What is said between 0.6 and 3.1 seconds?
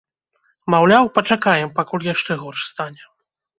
Маўляў, пачакаем, пакуль яшчэ горш стане.